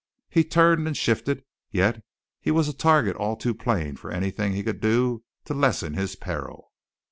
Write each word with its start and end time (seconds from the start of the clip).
He 0.31 0.43
turned 0.43 0.87
and 0.87 0.97
shifted, 0.97 1.43
yet 1.69 2.03
he 2.39 2.49
was 2.49 2.67
a 2.67 2.73
target 2.73 3.15
all 3.17 3.35
too 3.35 3.53
plain 3.53 3.97
for 3.97 4.09
anything 4.09 4.53
he 4.53 4.63
could 4.63 4.79
do 4.81 5.23
to 5.45 5.53
lessen 5.53 5.93
his 5.93 6.15
peril. 6.15 6.71